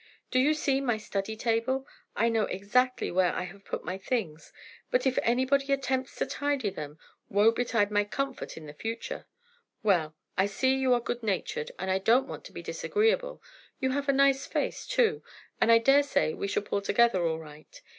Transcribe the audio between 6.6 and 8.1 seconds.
them, woe betide my